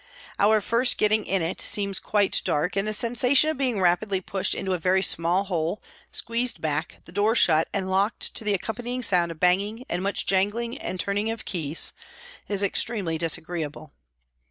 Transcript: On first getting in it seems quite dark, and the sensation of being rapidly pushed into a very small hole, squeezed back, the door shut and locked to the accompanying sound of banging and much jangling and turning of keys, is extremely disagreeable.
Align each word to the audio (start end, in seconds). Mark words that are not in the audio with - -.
On 0.39 0.59
first 0.61 0.97
getting 0.97 1.27
in 1.27 1.43
it 1.43 1.61
seems 1.61 1.99
quite 1.99 2.41
dark, 2.43 2.75
and 2.75 2.87
the 2.87 2.91
sensation 2.91 3.51
of 3.51 3.57
being 3.59 3.79
rapidly 3.79 4.19
pushed 4.19 4.55
into 4.55 4.73
a 4.73 4.79
very 4.79 5.03
small 5.03 5.43
hole, 5.43 5.79
squeezed 6.11 6.59
back, 6.59 6.95
the 7.05 7.11
door 7.11 7.35
shut 7.35 7.67
and 7.71 7.87
locked 7.87 8.33
to 8.33 8.43
the 8.43 8.55
accompanying 8.55 9.03
sound 9.03 9.29
of 9.31 9.39
banging 9.39 9.85
and 9.89 10.01
much 10.01 10.25
jangling 10.25 10.75
and 10.79 10.99
turning 10.99 11.29
of 11.29 11.45
keys, 11.45 11.93
is 12.47 12.63
extremely 12.63 13.19
disagreeable. 13.19 13.93